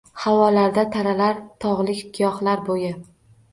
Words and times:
Havolarda 0.21 0.85
taralar 0.95 1.37
tog‘lik 1.67 2.03
giyohlar 2.19 2.67
bo‘yi. 2.73 2.93